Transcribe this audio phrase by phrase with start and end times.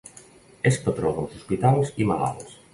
[0.69, 2.61] És patró dels hospitals i malalts.